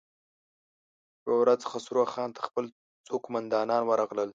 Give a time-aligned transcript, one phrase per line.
[1.25, 2.65] يوه ورځ خسرو خان ته خپل
[3.05, 4.29] څو قوماندان ورغلل.